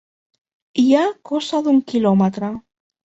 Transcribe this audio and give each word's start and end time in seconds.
Hi 0.83 0.87
ha 0.95 1.03
cosa 1.33 1.59
d'un 1.67 1.83
quilòmetre. 1.93 2.51